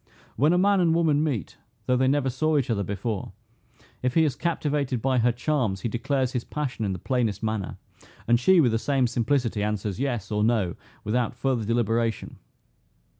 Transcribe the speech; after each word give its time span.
When 0.35 0.51
a 0.51 0.57
man 0.57 0.79
and 0.79 0.89
a 0.95 0.97
woman 0.97 1.23
meet, 1.23 1.57
though 1.85 1.95
they 1.95 2.07
never 2.07 2.31
saw 2.31 2.57
each 2.57 2.71
other 2.71 2.81
before, 2.81 3.33
if 4.01 4.15
he 4.15 4.23
is 4.23 4.35
captivated 4.35 4.99
by 4.99 5.19
her 5.19 5.31
charms, 5.31 5.81
he 5.81 5.89
declares 5.89 6.31
his 6.31 6.43
passion 6.43 6.85
in 6.85 6.93
the 6.93 6.97
plainest 6.97 7.43
manner; 7.43 7.77
and 8.27 8.39
she, 8.39 8.59
with 8.59 8.71
the 8.71 8.79
same 8.79 9.05
simplicity, 9.05 9.61
answers, 9.61 9.99
Yes, 9.99 10.31
or 10.31 10.43
No, 10.43 10.75
without 11.03 11.35
further 11.35 11.65
deliberation. 11.65 12.37